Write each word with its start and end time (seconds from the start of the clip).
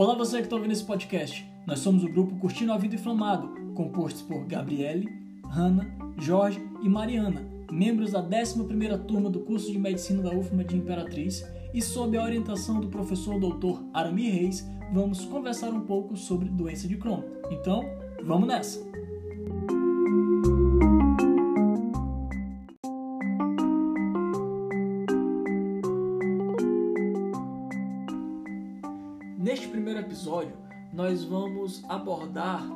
Olá 0.00 0.14
você 0.14 0.38
que 0.38 0.44
está 0.44 0.56
ouvindo 0.56 0.72
esse 0.72 0.82
podcast. 0.82 1.46
Nós 1.66 1.80
somos 1.80 2.02
o 2.02 2.08
grupo 2.08 2.34
Curtindo 2.36 2.72
a 2.72 2.78
Vida 2.78 2.94
Inflamado, 2.94 3.50
composto 3.74 4.24
por 4.24 4.46
Gabriele, 4.46 5.06
Hanna, 5.44 5.94
Jorge 6.16 6.58
e 6.82 6.88
Mariana, 6.88 7.46
membros 7.70 8.12
da 8.12 8.22
11ª 8.22 9.04
turma 9.04 9.28
do 9.28 9.40
curso 9.40 9.70
de 9.70 9.78
Medicina 9.78 10.22
da 10.22 10.34
UFMA 10.34 10.64
de 10.64 10.74
Imperatriz, 10.74 11.44
e 11.74 11.82
sob 11.82 12.16
a 12.16 12.24
orientação 12.24 12.80
do 12.80 12.88
professor 12.88 13.38
Dr. 13.38 13.82
Arami 13.92 14.30
Reis, 14.30 14.66
vamos 14.90 15.26
conversar 15.26 15.68
um 15.68 15.82
pouco 15.82 16.16
sobre 16.16 16.48
doença 16.48 16.88
de 16.88 16.96
Crohn. 16.96 17.22
Então, 17.50 17.84
vamos 18.24 18.48
nessa! 18.48 18.80
Vamos 31.70 31.84
abordar 31.88 32.68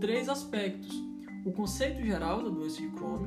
três 0.00 0.28
aspectos: 0.28 1.02
o 1.44 1.52
conceito 1.52 2.02
geral 2.02 2.42
da 2.42 2.50
doença 2.50 2.80
de 2.80 2.88
Crohn, 2.90 3.26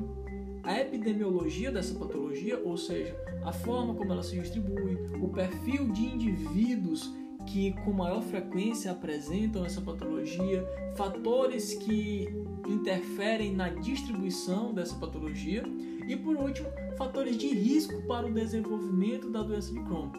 a 0.62 0.80
epidemiologia 0.80 1.72
dessa 1.72 1.98
patologia, 1.98 2.60
ou 2.64 2.76
seja, 2.76 3.16
a 3.44 3.52
forma 3.52 3.94
como 3.94 4.12
ela 4.12 4.22
se 4.22 4.38
distribui, 4.38 4.96
o 5.20 5.28
perfil 5.28 5.90
de 5.90 6.04
indivíduos 6.04 7.12
que 7.46 7.72
com 7.84 7.92
maior 7.92 8.22
frequência 8.22 8.90
apresentam 8.90 9.64
essa 9.64 9.80
patologia, 9.80 10.64
fatores 10.96 11.74
que 11.74 12.28
interferem 12.66 13.54
na 13.54 13.68
distribuição 13.68 14.74
dessa 14.74 14.96
patologia 14.96 15.62
e, 16.08 16.16
por 16.16 16.36
último, 16.36 16.68
fatores 16.96 17.36
de 17.36 17.48
risco 17.48 18.02
para 18.08 18.26
o 18.26 18.34
desenvolvimento 18.34 19.30
da 19.30 19.42
doença 19.42 19.72
de 19.72 19.80
Crohn. 19.84 20.10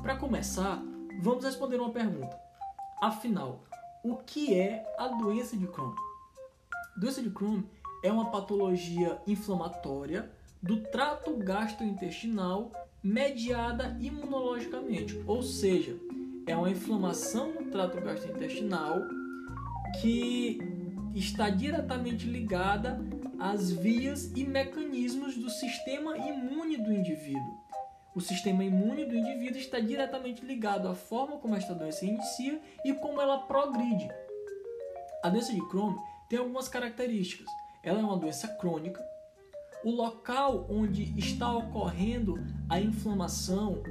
Para 0.00 0.14
começar, 0.16 0.80
Vamos 1.20 1.44
responder 1.44 1.76
uma 1.76 1.90
pergunta. 1.90 2.38
Afinal, 3.00 3.64
o 4.04 4.16
que 4.16 4.54
é 4.54 4.84
a 4.98 5.08
doença 5.08 5.56
de 5.56 5.66
Crohn? 5.66 5.94
doença 6.94 7.22
de 7.22 7.30
Crohn 7.30 7.62
é 8.02 8.12
uma 8.12 8.30
patologia 8.30 9.18
inflamatória 9.26 10.30
do 10.62 10.82
trato 10.82 11.34
gastrointestinal 11.38 12.70
mediada 13.02 13.96
imunologicamente, 14.00 15.20
ou 15.26 15.42
seja, 15.42 15.96
é 16.46 16.54
uma 16.54 16.70
inflamação 16.70 17.54
no 17.54 17.70
trato 17.70 17.98
gastrointestinal 18.00 19.00
que 20.00 20.58
está 21.14 21.48
diretamente 21.48 22.26
ligada 22.26 23.00
às 23.38 23.70
vias 23.70 24.30
e 24.36 24.44
mecanismos 24.44 25.34
do 25.36 25.48
sistema 25.48 26.16
imune 26.18 26.76
do 26.76 26.92
indivíduo 26.92 27.63
o 28.14 28.20
sistema 28.20 28.62
imune 28.62 29.04
do 29.04 29.16
indivíduo 29.16 29.58
está 29.58 29.80
diretamente 29.80 30.44
ligado 30.44 30.86
à 30.86 30.94
forma 30.94 31.36
como 31.38 31.56
esta 31.56 31.74
doença 31.74 32.04
inicia 32.04 32.60
e 32.84 32.92
como 32.94 33.20
ela 33.20 33.38
progride. 33.38 34.08
A 35.22 35.28
doença 35.28 35.52
de 35.52 35.60
Crohn 35.68 35.96
tem 36.28 36.38
algumas 36.38 36.68
características. 36.68 37.46
Ela 37.82 38.00
é 38.00 38.02
uma 38.02 38.16
doença 38.16 38.46
crônica. 38.56 39.04
O 39.84 39.90
local 39.90 40.66
onde 40.70 41.18
está 41.18 41.52
ocorrendo 41.52 42.38
a 42.68 42.80
inflamação 42.80 43.82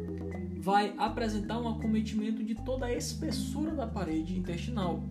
vai 0.57 0.95
apresentar 0.97 1.59
um 1.59 1.67
acometimento 1.67 2.43
de 2.43 2.55
toda 2.55 2.85
a 2.85 2.93
espessura 2.93 3.71
da 3.71 3.85
parede 3.85 4.37
intestinal, 4.37 5.03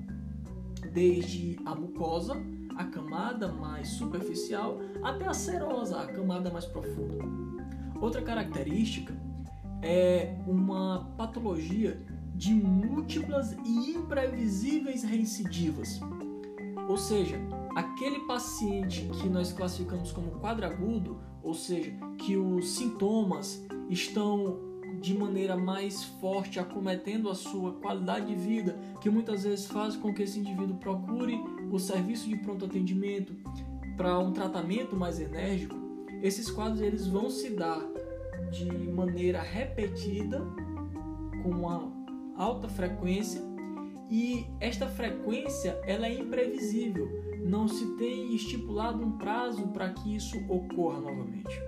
desde 0.93 1.59
a 1.65 1.75
mucosa, 1.75 2.35
a 2.77 2.85
camada 2.85 3.49
mais 3.49 3.89
superficial, 3.91 4.81
até 5.05 5.27
a 5.27 5.35
serosa, 5.35 6.01
a 6.01 6.07
camada 6.07 6.51
mais 6.51 6.65
profunda. 6.65 7.23
Outra 8.03 8.21
característica 8.21 9.15
é 9.81 10.35
uma 10.45 11.09
patologia 11.17 12.05
de 12.35 12.53
múltiplas 12.53 13.53
e 13.65 13.93
imprevisíveis 13.93 15.05
reincidivas. 15.05 16.01
Ou 16.89 16.97
seja, 16.97 17.37
aquele 17.77 18.19
paciente 18.27 19.09
que 19.21 19.29
nós 19.29 19.53
classificamos 19.53 20.11
como 20.11 20.33
quadragudo, 20.41 21.17
ou 21.45 21.55
seja, 21.55 21.93
que 22.19 22.37
os 22.37 22.71
sintomas 22.71 23.65
estão 23.89 24.59
de 25.01 25.17
maneira 25.17 25.57
mais 25.57 26.03
forte 26.03 26.59
acometendo 26.59 27.31
a 27.31 27.37
sua 27.37 27.75
qualidade 27.75 28.27
de 28.27 28.35
vida, 28.35 28.77
que 29.01 29.09
muitas 29.09 29.45
vezes 29.45 29.67
faz 29.67 29.95
com 29.95 30.13
que 30.13 30.25
esse 30.25 30.41
indivíduo 30.41 30.77
procure 30.79 31.39
o 31.71 31.79
serviço 31.79 32.29
de 32.29 32.37
pronto 32.37 32.65
atendimento 32.65 33.33
para 33.97 34.19
um 34.19 34.33
tratamento 34.33 34.97
mais 34.97 35.21
enérgico, 35.21 35.82
esses 36.23 36.51
quadros 36.51 36.81
eles 36.81 37.07
vão 37.07 37.29
se 37.29 37.51
dar 37.51 37.83
de 38.51 38.71
maneira 38.71 39.43
repetida, 39.43 40.41
com 41.43 41.51
uma 41.51 41.93
alta 42.37 42.69
frequência, 42.69 43.43
e 44.09 44.47
esta 44.61 44.87
frequência 44.87 45.81
ela 45.85 46.07
é 46.07 46.15
imprevisível. 46.15 47.09
Não 47.45 47.67
se 47.67 47.97
tem 47.97 48.35
estipulado 48.35 49.03
um 49.03 49.19
prazo 49.19 49.69
para 49.69 49.91
que 49.91 50.15
isso 50.15 50.39
ocorra 50.49 51.01
novamente. 51.01 51.61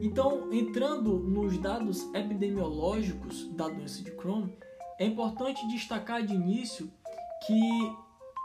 Então, 0.00 0.52
entrando 0.52 1.18
nos 1.18 1.56
dados 1.58 2.12
epidemiológicos 2.12 3.48
da 3.52 3.68
doença 3.68 4.02
de 4.02 4.10
Crohn, 4.10 4.48
é 4.98 5.06
importante 5.06 5.64
destacar 5.68 6.26
de 6.26 6.34
início 6.34 6.90
que 7.46 7.96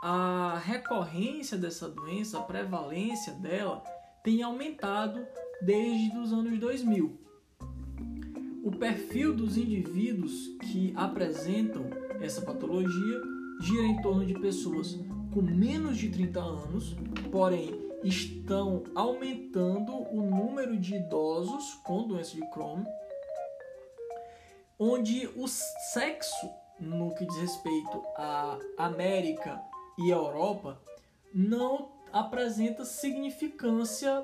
a 0.03 0.61
recorrência 0.63 1.57
dessa 1.57 1.89
doença, 1.89 2.37
a 2.37 2.43
prevalência 2.43 3.33
dela, 3.33 3.83
tem 4.27 4.43
aumentado 4.43 5.25
desde 5.61 6.17
os 6.17 6.33
anos 6.33 6.59
2000. 6.59 7.17
O 8.61 8.71
perfil 8.71 9.33
dos 9.33 9.55
indivíduos 9.55 10.49
que 10.59 10.93
apresentam 10.97 11.85
essa 12.19 12.41
patologia 12.41 13.21
gira 13.61 13.83
em 13.83 14.01
torno 14.01 14.25
de 14.25 14.33
pessoas 14.33 14.99
com 15.33 15.41
menos 15.41 15.97
de 15.97 16.09
30 16.09 16.41
anos, 16.41 16.93
porém 17.31 17.71
estão 18.03 18.83
aumentando 18.93 19.93
o 19.93 20.21
número 20.21 20.77
de 20.77 20.95
idosos 20.95 21.75
com 21.85 22.05
doença 22.05 22.35
de 22.35 22.45
Crohn, 22.49 22.83
onde 24.77 25.25
o 25.37 25.47
sexo, 25.47 26.49
no 26.81 27.15
que 27.15 27.25
diz 27.25 27.37
respeito 27.37 28.03
à 28.17 28.59
América 28.77 29.57
e 29.97 30.09
Europa, 30.09 30.81
não 31.33 31.95
apresenta 32.11 32.85
significância 32.85 34.23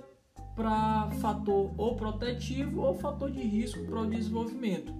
para 0.56 1.10
fator 1.20 1.74
ou 1.78 1.96
protetivo 1.96 2.82
ou 2.82 2.96
fator 2.96 3.32
de 3.32 3.42
risco 3.42 3.84
para 3.86 4.02
o 4.02 4.10
desenvolvimento. 4.10 4.94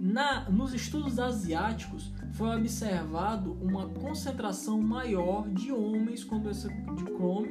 Na, 0.00 0.48
nos 0.48 0.72
estudos 0.72 1.18
asiáticos 1.18 2.12
foi 2.32 2.56
observado 2.56 3.52
uma 3.60 3.88
concentração 3.88 4.80
maior 4.80 5.48
de 5.48 5.72
homens 5.72 6.22
com 6.22 6.38
doença 6.38 6.68
de 6.68 7.04
Crohn, 7.04 7.46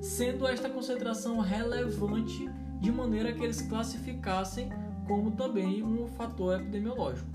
sendo 0.00 0.46
esta 0.46 0.68
concentração 0.68 1.38
relevante 1.40 2.48
de 2.80 2.90
maneira 2.90 3.32
que 3.32 3.42
eles 3.42 3.60
classificassem 3.60 4.70
como 5.06 5.32
também 5.32 5.82
um 5.82 6.08
fator 6.08 6.58
epidemiológico. 6.58 7.28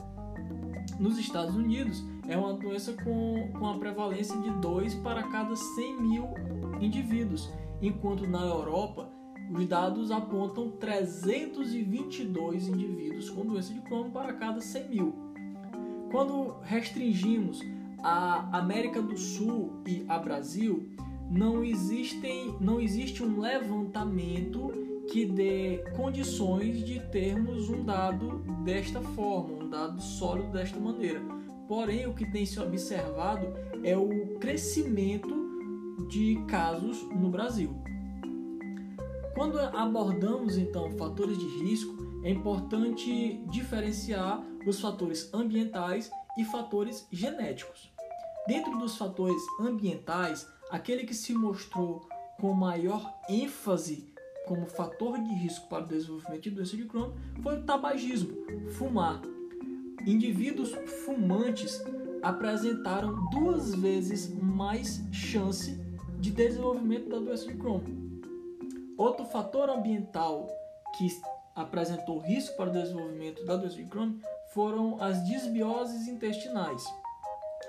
Nos 0.99 1.17
Estados 1.19 1.55
Unidos, 1.55 2.03
é 2.27 2.37
uma 2.37 2.53
doença 2.53 2.93
com, 2.93 3.51
com 3.57 3.67
a 3.67 3.77
prevalência 3.77 4.39
de 4.41 4.49
2 4.61 4.95
para 4.95 5.23
cada 5.23 5.55
100 5.55 6.01
mil 6.01 6.29
indivíduos, 6.79 7.51
enquanto 7.81 8.27
na 8.27 8.41
Europa 8.41 9.09
os 9.51 9.65
dados 9.67 10.11
apontam 10.11 10.71
322 10.71 12.67
indivíduos 12.67 13.29
com 13.29 13.45
doença 13.45 13.73
de 13.73 13.81
Crohn 13.81 14.09
para 14.09 14.33
cada 14.33 14.59
100 14.59 14.89
mil. 14.89 15.13
Quando 16.11 16.55
restringimos 16.63 17.59
a 18.01 18.57
América 18.57 19.01
do 19.01 19.17
Sul 19.17 19.81
e 19.85 20.03
a 20.07 20.17
Brasil, 20.17 20.89
não, 21.29 21.63
existem, 21.63 22.55
não 22.59 22.79
existe 22.79 23.23
um 23.23 23.39
levantamento 23.39 24.71
que 25.11 25.25
dê 25.25 25.83
condições 25.95 26.83
de 26.83 26.99
termos 26.99 27.69
um 27.69 27.83
dado 27.83 28.43
desta 28.63 29.01
forma, 29.01 29.64
dado 29.75 30.01
sólido 30.01 30.51
desta 30.51 30.79
maneira. 30.79 31.21
Porém, 31.67 32.07
o 32.07 32.13
que 32.13 32.29
tem 32.31 32.45
se 32.45 32.59
observado 32.59 33.53
é 33.83 33.97
o 33.97 34.37
crescimento 34.39 35.45
de 36.07 36.43
casos 36.47 37.01
no 37.11 37.29
Brasil. 37.29 37.75
Quando 39.33 39.59
abordamos 39.59 40.57
então 40.57 40.89
fatores 40.91 41.37
de 41.37 41.47
risco, 41.63 41.93
é 42.23 42.29
importante 42.29 43.43
diferenciar 43.51 44.41
os 44.65 44.79
fatores 44.79 45.29
ambientais 45.33 46.09
e 46.37 46.45
fatores 46.45 47.05
genéticos. 47.11 47.91
Dentro 48.47 48.77
dos 48.77 48.97
fatores 48.97 49.41
ambientais, 49.59 50.47
aquele 50.71 51.03
que 51.03 51.13
se 51.13 51.33
mostrou 51.33 52.07
com 52.39 52.53
maior 52.53 53.13
ênfase 53.27 54.13
como 54.47 54.65
fator 54.67 55.17
de 55.19 55.33
risco 55.33 55.67
para 55.67 55.83
o 55.83 55.87
desenvolvimento 55.87 56.43
de 56.43 56.51
doença 56.51 56.77
de 56.77 56.85
Crohn 56.85 57.11
foi 57.41 57.57
o 57.57 57.63
tabagismo, 57.63 58.35
fumar. 58.77 59.34
Indivíduos 60.05 60.71
fumantes 61.03 61.83
apresentaram 62.21 63.27
duas 63.31 63.73
vezes 63.73 64.29
mais 64.29 65.01
chance 65.11 65.79
de 66.19 66.29
desenvolvimento 66.29 67.09
da 67.09 67.17
doença 67.17 67.47
de 67.47 67.55
Crohn. 67.55 67.81
Outro 68.95 69.25
fator 69.25 69.67
ambiental 69.67 70.47
que 70.95 71.07
apresentou 71.55 72.19
risco 72.19 72.55
para 72.55 72.69
o 72.69 72.73
desenvolvimento 72.73 73.43
da 73.45 73.55
doença 73.55 73.77
de 73.77 73.85
Crohn 73.85 74.19
foram 74.53 75.01
as 75.01 75.25
disbioses 75.25 76.07
intestinais. 76.07 76.83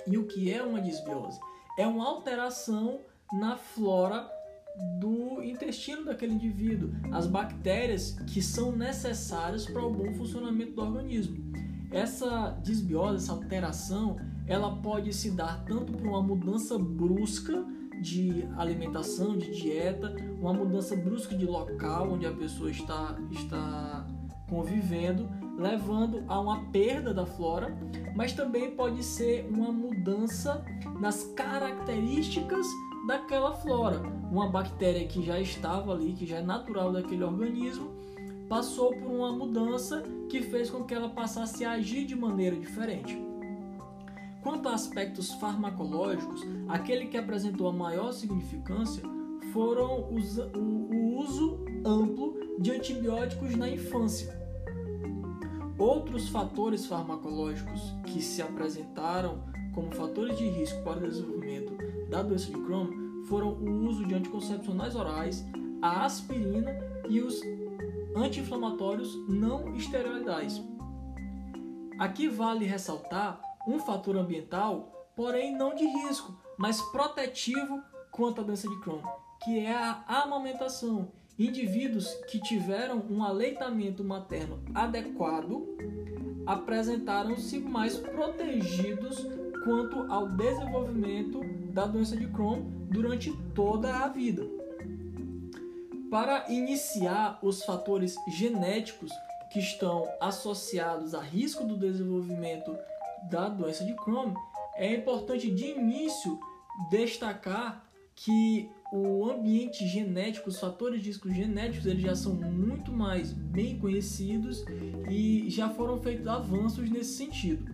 E 0.07 0.19
o 0.19 0.27
que 0.27 0.53
é 0.53 0.63
uma 0.63 0.81
disbiose? 0.81 1.41
É 1.79 1.87
uma 1.87 2.07
alteração 2.07 3.01
na 3.33 3.57
flora 3.57 4.31
do 5.01 5.43
intestino 5.43 6.05
daquele 6.05 6.35
indivíduo, 6.35 6.91
as 7.13 7.27
bactérias 7.27 8.13
que 8.27 8.43
são 8.43 8.73
necessárias 8.73 9.65
para 9.65 9.83
o 9.83 9.91
bom 9.91 10.13
funcionamento 10.13 10.73
do 10.73 10.83
organismo. 10.83 11.66
Essa 11.91 12.59
disbiose, 12.63 13.25
essa 13.25 13.33
alteração, 13.33 14.17
ela 14.47 14.77
pode 14.77 15.13
se 15.13 15.31
dar 15.31 15.65
tanto 15.65 15.93
por 15.93 16.07
uma 16.07 16.23
mudança 16.23 16.79
brusca 16.79 17.65
de 18.01 18.47
alimentação, 18.57 19.37
de 19.37 19.51
dieta, 19.53 20.15
uma 20.39 20.53
mudança 20.53 20.95
brusca 20.97 21.37
de 21.37 21.47
local 21.47 22.13
onde 22.13 22.27
a 22.27 22.33
pessoa 22.33 22.71
está, 22.71 23.17
está 23.31 24.07
convivendo, 24.49 25.29
levando 25.59 26.23
a 26.29 26.39
uma 26.41 26.65
perda 26.71 27.13
da 27.13 27.27
flora, 27.27 27.77
mas 28.15 28.33
também 28.33 28.73
pode 28.73 29.03
ser 29.03 29.49
uma 29.51 29.73
mudança 29.73 30.65
nas 31.01 31.25
características 31.35 32.67
daquela 33.07 33.53
flora. 33.53 34.01
Uma 34.31 34.49
bactéria 34.49 35.07
que 35.07 35.23
já 35.23 35.41
estava 35.41 35.93
ali, 35.93 36.13
que 36.13 36.27
já 36.27 36.39
é 36.39 36.43
natural 36.43 36.93
daquele 36.93 37.25
organismo, 37.25 37.91
passou 38.49 38.95
por 38.97 39.11
uma 39.11 39.33
mudança 39.33 40.03
que 40.29 40.43
fez 40.43 40.71
com 40.71 40.85
que 40.85 40.95
ela 40.95 41.09
passasse 41.09 41.65
a 41.65 41.73
agir 41.73 42.05
de 42.05 42.15
maneira 42.15 42.57
diferente. 42.57 43.19
Quanto 44.43 44.69
a 44.69 44.75
aspectos 44.75 45.33
farmacológicos, 45.35 46.43
aquele 46.69 47.07
que 47.07 47.17
apresentou 47.17 47.69
a 47.69 47.73
maior 47.73 48.13
significância 48.13 49.03
foram 49.53 50.13
os, 50.15 50.39
o, 50.39 50.59
o 50.59 51.19
uso 51.19 51.59
amplo 51.85 52.35
de 52.59 52.71
antibióticos 52.71 53.57
na 53.57 53.69
infância. 53.69 54.37
Outros 55.79 56.29
fatores 56.29 56.87
farmacológicos 56.87 57.95
que 58.07 58.23
se 58.23 58.41
apresentaram 58.41 59.43
como 59.75 59.95
fatores 59.95 60.39
de 60.39 60.49
risco 60.49 60.83
para 60.83 61.05
o 61.05 61.09
desenvolvimento 61.09 61.77
da 62.09 62.23
doença 62.23 62.47
de 62.47 62.59
Crohn 62.59 62.89
foram 63.29 63.53
o 63.55 63.87
uso 63.87 64.07
de 64.07 64.15
anticoncepcionais 64.15 64.95
orais, 64.95 65.45
a 65.83 66.05
aspirina 66.05 66.71
e 67.09 67.21
os 67.21 67.41
anti-inflamatórios 68.17 69.15
não 69.29 69.75
esteroidais. 69.75 70.63
Aqui 71.99 72.29
vale 72.29 72.65
ressaltar 72.65 73.41
um 73.69 73.79
fator 73.79 74.17
ambiental, 74.17 75.11
porém 75.15 75.57
não 75.57 75.75
de 75.75 75.85
risco, 75.85 76.35
mas 76.59 76.81
protetivo 76.81 77.83
quanto 78.11 78.41
à 78.41 78.45
doença 78.45 78.69
de 78.69 78.81
Crohn, 78.81 79.03
que 79.45 79.59
é 79.59 79.75
a 79.75 80.05
amamentação. 80.09 81.13
Indivíduos 81.39 82.09
que 82.31 82.41
tiveram 82.41 83.05
um 83.11 83.23
aleitamento 83.23 84.03
materno 84.03 84.63
adequado 84.75 85.67
apresentaram-se 86.47 87.59
mais 87.59 87.99
protegidos 87.99 89.27
quanto 89.65 90.11
ao 90.11 90.29
desenvolvimento 90.29 91.41
da 91.73 91.87
doença 91.87 92.17
de 92.17 92.27
Crohn 92.29 92.63
durante 92.89 93.37
toda 93.55 93.95
a 93.99 94.09
vida. 94.09 94.47
Para 96.17 96.51
iniciar 96.51 97.39
os 97.43 97.63
fatores 97.63 98.15
genéticos 98.27 99.13
que 99.53 99.59
estão 99.59 100.09
associados 100.19 101.15
a 101.15 101.21
risco 101.21 101.63
do 101.63 101.77
desenvolvimento 101.77 102.75
da 103.31 103.51
doença 103.51 103.85
de 103.85 103.93
Crohn, 103.93 104.33
é 104.77 104.95
importante 104.95 105.51
de 105.51 105.73
início 105.73 106.41
destacar 106.91 107.87
que 108.15 108.67
o 108.91 109.29
ambiente 109.31 109.87
genético, 109.87 110.49
os 110.49 110.59
fatores 110.59 111.03
de 111.03 111.09
risco 111.09 111.31
genéticos, 111.31 111.85
eles 111.85 112.03
já 112.03 112.17
são 112.17 112.33
muito 112.33 112.91
mais 112.91 113.31
bem 113.35 113.79
conhecidos 113.79 114.65
e 115.11 115.51
já 115.51 115.69
foram 115.69 116.01
feitos 116.01 116.27
avanços 116.27 116.89
nesse 116.89 117.13
sentido. 117.13 117.71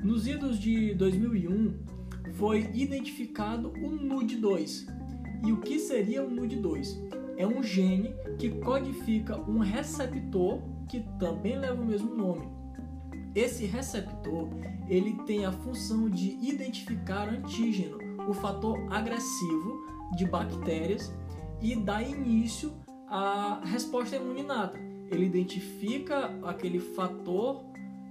Nos 0.00 0.28
idos 0.28 0.60
de 0.60 0.94
2001, 0.94 1.76
foi 2.34 2.70
identificado 2.72 3.70
o 3.70 3.90
NUD2. 3.90 4.86
E 5.44 5.50
o 5.50 5.60
que 5.60 5.80
seria 5.80 6.22
o 6.22 6.30
NUD2? 6.30 7.23
É 7.36 7.46
um 7.46 7.62
gene 7.62 8.14
que 8.38 8.50
codifica 8.60 9.38
um 9.40 9.58
receptor 9.58 10.60
que 10.88 11.00
também 11.18 11.58
leva 11.58 11.80
o 11.80 11.84
mesmo 11.84 12.14
nome. 12.14 12.48
Esse 13.34 13.66
receptor, 13.66 14.48
ele 14.88 15.14
tem 15.26 15.44
a 15.44 15.50
função 15.50 16.08
de 16.08 16.38
identificar 16.40 17.28
antígeno, 17.28 17.98
o 18.28 18.32
fator 18.32 18.78
agressivo 18.92 19.84
de 20.16 20.24
bactérias 20.24 21.12
e 21.60 21.74
dar 21.74 22.02
início 22.02 22.72
à 23.08 23.60
resposta 23.64 24.16
imuninata. 24.16 24.78
Ele 25.10 25.26
identifica 25.26 26.30
aquele 26.44 26.78
fator 26.78 27.64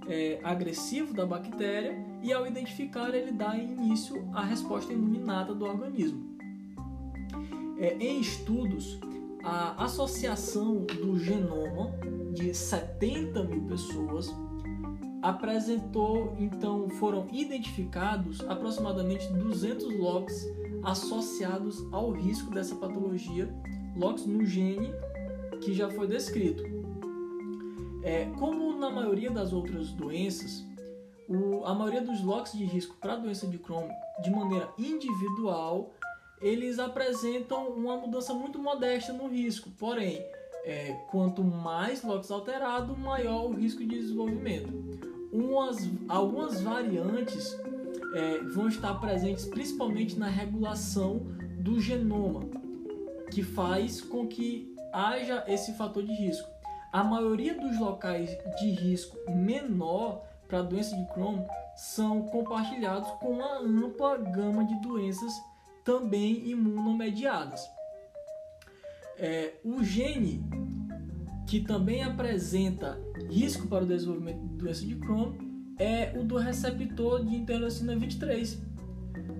é, 0.06 0.40
agressivo 0.44 1.14
da 1.14 1.24
bactéria 1.24 1.96
e, 2.22 2.32
ao 2.32 2.46
identificar, 2.46 3.14
ele 3.14 3.32
dá 3.32 3.56
início 3.56 4.28
à 4.32 4.42
resposta 4.42 4.92
imunizada 4.92 5.54
do 5.54 5.64
organismo. 5.64 6.36
É, 7.78 7.96
em 7.98 8.20
estudos, 8.20 8.98
a 9.44 9.84
associação 9.84 10.84
do 10.84 11.18
genoma 11.18 11.92
de 12.32 12.54
70 12.54 13.44
mil 13.44 13.62
pessoas 13.66 14.34
apresentou, 15.22 16.34
então, 16.38 16.88
foram 16.90 17.28
identificados 17.32 18.40
aproximadamente 18.48 19.32
200 19.32 19.98
LOX 19.98 20.46
associados 20.82 21.82
ao 21.92 22.10
risco 22.10 22.50
dessa 22.50 22.74
patologia, 22.74 23.48
LOX 23.96 24.26
no 24.26 24.44
gene 24.44 24.92
que 25.60 25.72
já 25.72 25.90
foi 25.90 26.06
descrito. 26.06 26.62
É, 28.02 28.26
como 28.38 28.78
na 28.78 28.90
maioria 28.90 29.30
das 29.30 29.52
outras 29.52 29.90
doenças, 29.92 30.62
o, 31.28 31.64
a 31.64 31.74
maioria 31.74 32.02
dos 32.02 32.22
locks 32.22 32.52
de 32.52 32.64
risco 32.64 32.96
para 33.00 33.14
a 33.14 33.16
doença 33.16 33.46
de 33.46 33.58
Crohn, 33.58 33.88
de 34.22 34.30
maneira 34.30 34.68
individual, 34.78 35.90
eles 36.40 36.78
apresentam 36.78 37.68
uma 37.68 37.96
mudança 37.96 38.34
muito 38.34 38.58
modesta 38.58 39.12
no 39.12 39.28
risco. 39.28 39.70
Porém, 39.78 40.24
é, 40.64 40.92
quanto 41.10 41.44
mais 41.44 42.02
locks 42.02 42.30
alterado, 42.30 42.96
maior 42.96 43.46
o 43.46 43.52
risco 43.52 43.80
de 43.80 43.98
desenvolvimento. 44.00 44.72
Umas, 45.32 45.78
algumas 46.08 46.60
variantes 46.60 47.56
é, 48.14 48.38
vão 48.54 48.68
estar 48.68 48.94
presentes 48.94 49.44
principalmente 49.46 50.18
na 50.18 50.28
regulação 50.28 51.20
do 51.58 51.80
genoma, 51.80 52.40
que 53.30 53.42
faz 53.42 54.00
com 54.00 54.26
que 54.26 54.74
haja 54.92 55.44
esse 55.48 55.72
fator 55.74 56.02
de 56.02 56.12
risco. 56.12 56.48
A 56.92 57.02
maioria 57.02 57.54
dos 57.54 57.78
locais 57.78 58.30
de 58.60 58.70
risco 58.70 59.18
menor 59.28 60.22
para 60.46 60.60
a 60.60 60.62
doença 60.62 60.96
de 60.96 61.04
Crohn 61.12 61.44
são 61.74 62.22
compartilhados 62.22 63.10
com 63.18 63.30
uma 63.30 63.58
ampla 63.58 64.16
gama 64.16 64.64
de 64.64 64.80
doenças 64.80 65.32
também 65.84 66.48
imunomediadas. 66.48 67.60
É, 69.18 69.54
o 69.64 69.84
gene 69.84 70.42
que 71.46 71.60
também 71.60 72.02
apresenta 72.02 72.98
risco 73.30 73.68
para 73.68 73.84
o 73.84 73.86
desenvolvimento 73.86 74.40
de 74.40 74.56
doença 74.56 74.84
de 74.84 74.96
Crohn 74.96 75.32
é 75.78 76.12
o 76.18 76.24
do 76.24 76.36
receptor 76.36 77.24
de 77.24 77.36
interleucina 77.36 77.96
23. 77.96 78.60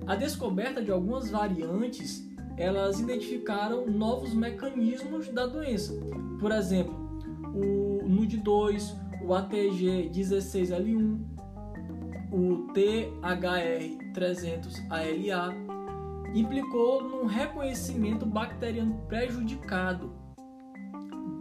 A 0.06 0.14
descoberta 0.14 0.80
de 0.82 0.90
algumas 0.90 1.30
variantes, 1.30 2.26
elas 2.56 3.00
identificaram 3.00 3.86
novos 3.86 4.32
mecanismos 4.34 5.28
da 5.28 5.46
doença. 5.46 5.94
Por 6.38 6.52
exemplo, 6.52 6.94
o 7.54 8.00
NUD2, 8.06 8.94
o 9.22 9.28
ATG16L1, 9.28 11.18
o 12.30 12.66
THR300ALA, 12.74 15.73
implicou 16.34 17.02
num 17.02 17.26
reconhecimento 17.26 18.26
bacteriano 18.26 19.00
prejudicado. 19.08 20.12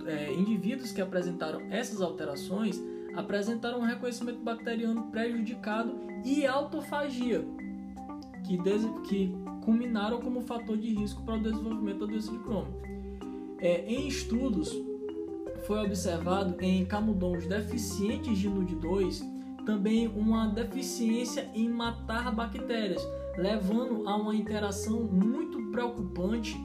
É, 0.06 0.34
indivíduos 0.34 0.92
que 0.92 1.02
apresentaram 1.02 1.62
essas 1.72 2.02
alterações 2.02 2.82
apresentaram 3.16 3.80
um 3.80 3.84
reconhecimento 3.84 4.40
bacteriano 4.40 5.04
prejudicado 5.04 5.96
e 6.26 6.46
autofagia, 6.46 7.46
que, 8.44 8.58
que 9.08 9.36
culminaram 9.64 10.20
como 10.20 10.42
fator 10.42 10.78
de 10.78 10.94
risco 10.94 11.24
para 11.24 11.36
o 11.36 11.42
desenvolvimento 11.42 12.00
da 12.00 12.06
doença 12.08 12.32
de 12.32 12.40
Crohn. 12.40 12.66
É, 13.60 13.86
em 13.86 14.08
estudos, 14.08 14.76
foi 15.66 15.80
observado 15.86 16.56
em 16.62 16.86
camundongos 16.86 17.48
deficientes 17.48 18.38
de 18.38 18.50
NUD2 18.50 19.34
também 19.66 20.08
uma 20.08 20.48
deficiência 20.48 21.50
em 21.54 21.70
matar 21.70 22.34
bactérias, 22.34 23.02
levando 23.38 24.08
a 24.08 24.16
uma 24.16 24.36
interação 24.36 25.04
muito 25.04 25.72
preocupante 25.72 26.56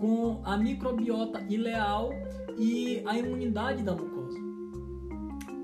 com 0.00 0.40
a 0.44 0.56
microbiota 0.56 1.40
ileal 1.48 2.10
e 2.58 3.02
a 3.06 3.18
imunidade 3.18 3.82
da 3.82 3.94
mucosa. 3.94 4.38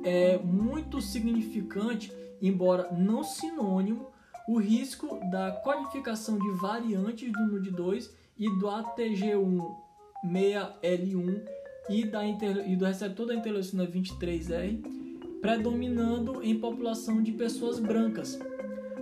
É 0.05 0.39
muito 0.39 1.01
significante, 1.01 2.13
embora 2.41 2.93
não 2.93 3.25
sinônimo, 3.25 4.07
o 4.49 4.59
risco 4.59 5.19
da 5.31 5.51
codificação 5.51 6.39
de 6.39 6.51
variantes 6.53 7.33
do 7.33 7.39
NUD2 7.41 8.11
e 8.39 8.49
do 8.59 8.67
ATG1 8.67 9.87
6L1 10.25 11.43
e, 11.89 12.05
da 12.05 12.27
inter, 12.27 12.69
e 12.69 12.77
do 12.77 12.85
receptor 12.85 13.27
da 13.27 13.35
interleucina 13.35 13.87
23R 13.87 15.07
predominando 15.41 16.43
em 16.43 16.59
população 16.59 17.23
de 17.23 17.31
pessoas 17.33 17.79
brancas. 17.79 18.39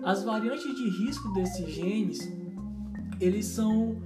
As 0.04 0.22
variantes 0.22 0.74
de 0.76 0.88
risco 0.90 1.32
desses 1.32 1.66
genes, 1.70 2.18
eles 3.18 3.46
são 3.46 4.02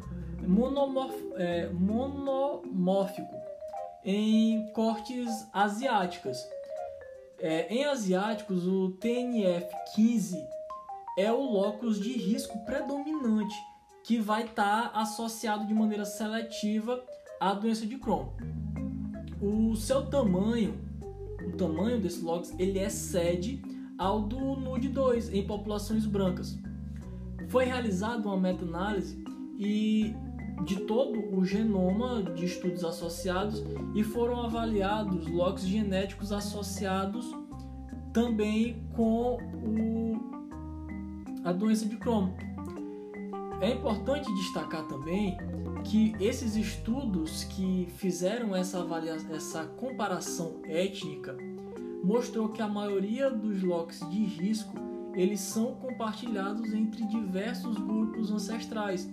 é, 1.35 1.69
monomórfico 1.71 3.35
em 4.05 4.71
cortes 4.73 5.29
asiáticas. 5.53 6.39
É, 7.41 7.75
em 7.75 7.85
asiáticos, 7.85 8.65
o 8.67 8.97
TNF15 9.01 10.37
é 11.19 11.33
o 11.33 11.41
locus 11.41 12.01
de 12.01 12.13
risco 12.13 12.57
predominante 12.65 13.57
que 14.05 14.21
vai 14.21 14.45
estar 14.45 14.93
tá 14.93 15.01
associado 15.01 15.67
de 15.67 15.75
maneira 15.75 16.05
seletiva 16.05 17.05
à 17.41 17.53
doença 17.53 17.85
de 17.85 17.99
Crohn. 17.99 18.29
O 19.43 19.75
seu 19.75 20.07
tamanho, 20.07 20.81
o 21.45 21.57
tamanho 21.57 22.01
desse 22.01 22.21
locus, 22.21 22.53
ele 22.57 22.79
excede 22.79 23.61
ao 23.99 24.23
do 24.23 24.39
NUD2 24.39 25.33
em 25.35 25.45
populações 25.47 26.07
brancas. 26.07 26.57
Foi 27.49 27.65
realizada 27.65 28.29
uma 28.29 28.37
meta-análise 28.37 29.23
e 29.59 30.15
de 30.65 30.77
todo 30.81 31.37
o 31.37 31.45
genoma 31.45 32.23
de 32.23 32.45
estudos 32.45 32.85
associados 32.85 33.63
e 33.95 34.05
foram 34.05 34.43
avaliados 34.43 35.27
locos 35.27 35.65
genéticos 35.65 36.33
associados 36.33 37.27
também 38.13 38.83
com 38.95 39.37
o, 39.37 40.17
a 41.45 41.53
doença 41.53 41.87
de 41.87 41.97
Crohn. 41.97 42.31
É 43.61 43.71
importante 43.71 44.33
destacar 44.35 44.87
também 44.87 45.37
que 45.85 46.15
esses 46.21 46.55
estudos 46.55 47.45
que 47.45 47.89
fizeram 47.97 48.55
essa 48.55 48.81
avaliação, 48.81 49.35
essa 49.35 49.65
comparação 49.65 50.61
étnica 50.65 51.37
mostrou 52.03 52.49
que 52.49 52.63
a 52.63 52.69
maioria 52.69 53.31
dos 53.31 53.63
locks 53.63 54.01
de 54.11 54.25
risco 54.25 54.77
eles 55.15 55.41
são 55.41 55.75
compartilhados 55.75 56.73
entre 56.73 57.05
diversos 57.07 57.77
grupos 57.77 58.31
ancestrais. 58.31 59.11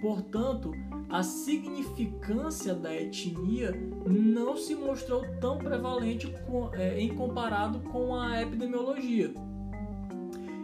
Portanto, 0.00 0.72
a 1.10 1.22
significância 1.22 2.74
da 2.74 2.94
etnia 2.94 3.72
não 4.06 4.56
se 4.56 4.74
mostrou 4.74 5.22
tão 5.40 5.58
prevalente 5.58 6.32
é, 6.72 6.98
em 6.98 7.14
comparado 7.14 7.80
com 7.90 8.14
a 8.14 8.40
epidemiologia. 8.40 9.32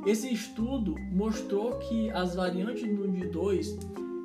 Esse 0.06 0.32
estudo 0.32 0.94
mostrou 1.12 1.78
que 1.80 2.10
as 2.10 2.34
variantes 2.34 2.82
do 2.82 3.06
NUD2 3.06 3.78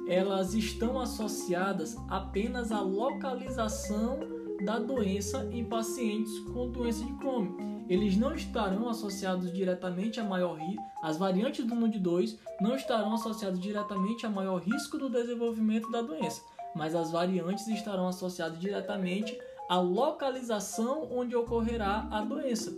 elas 0.08 0.54
estão 0.54 1.00
associadas 1.00 1.98
apenas 2.08 2.72
à 2.72 2.82
localização 2.82 4.20
da 4.64 4.80
doença 4.80 5.48
em 5.52 5.64
pacientes 5.64 6.40
com 6.54 6.70
doença 6.70 7.04
de 7.04 7.14
Crohn. 7.14 7.84
Eles 7.90 8.16
não 8.16 8.34
estarão 8.34 8.88
associados 8.88 9.52
diretamente 9.52 10.20
a 10.20 10.24
maior 10.24 10.58
as 11.04 11.18
variantes 11.18 11.66
do 11.66 11.76
NUD2 11.76 12.38
não 12.62 12.78
estarão 12.78 13.14
associadas 13.14 13.60
diretamente 13.60 14.26
a 14.26 14.30
maior 14.30 14.62
risco 14.62 14.98
do 14.98 15.10
desenvolvimento 15.10 15.92
da 15.92 16.02
doença, 16.02 16.42
mas 16.74 16.96
as 16.96 17.12
variantes 17.12 17.68
estarão 17.68 18.08
associadas 18.08 18.58
diretamente 18.58 19.38
à 19.70 19.82
localização 19.82 21.10
onde 21.12 21.36
ocorrerá 21.36 22.08
a 22.10 22.22
doença. 22.22 22.74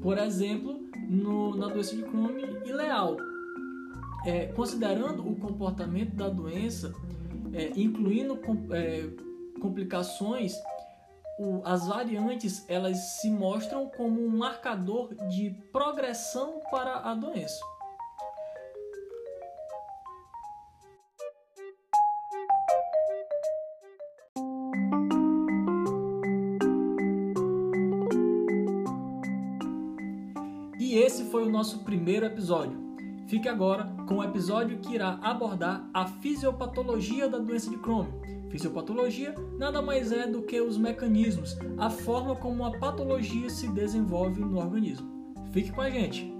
Por 0.00 0.16
exemplo, 0.16 0.80
no, 1.08 1.56
na 1.56 1.66
doença 1.66 1.96
de 1.96 2.04
Crohn 2.04 2.38
ileal. 2.64 3.16
É, 4.24 4.46
considerando 4.46 5.28
o 5.28 5.34
comportamento 5.34 6.14
da 6.14 6.28
doença, 6.28 6.94
é, 7.52 7.72
incluindo 7.74 8.38
é, 8.70 9.08
complicações, 9.60 10.54
o, 11.40 11.62
as 11.64 11.86
variantes 11.86 12.68
elas 12.68 12.98
se 12.98 13.30
mostram 13.30 13.88
como 13.88 14.22
um 14.22 14.28
marcador 14.28 15.14
de 15.30 15.50
progressão 15.72 16.60
para 16.70 16.98
a 16.98 17.14
doença. 17.14 17.58
E 30.78 30.98
esse 30.98 31.24
foi 31.30 31.44
o 31.44 31.50
nosso 31.50 31.84
primeiro 31.84 32.26
episódio. 32.26 32.78
Fique 33.28 33.48
agora 33.48 33.84
com 34.06 34.16
o 34.16 34.24
episódio 34.24 34.80
que 34.80 34.94
irá 34.94 35.18
abordar 35.22 35.88
a 35.94 36.04
fisiopatologia 36.04 37.30
da 37.30 37.38
doença 37.38 37.70
de 37.70 37.78
Crohn. 37.78 38.39
Fisiopatologia 38.50 39.34
nada 39.56 39.80
mais 39.80 40.10
é 40.10 40.26
do 40.26 40.42
que 40.42 40.60
os 40.60 40.76
mecanismos, 40.76 41.56
a 41.78 41.88
forma 41.88 42.34
como 42.34 42.64
a 42.64 42.76
patologia 42.78 43.48
se 43.48 43.68
desenvolve 43.68 44.40
no 44.40 44.58
organismo. 44.58 45.08
Fique 45.52 45.72
com 45.72 45.80
a 45.80 45.88
gente! 45.88 46.39